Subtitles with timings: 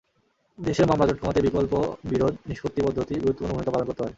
[0.59, 1.73] দেশের মামলাজট কমাতে বিকল্প
[2.11, 4.09] বিরোধ নিষ্পত্তি পদ্ধতি গুরুত্বপূর্ণ ভূমিকা পালন করতে পারে।